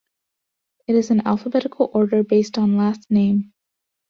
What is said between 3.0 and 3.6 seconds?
name.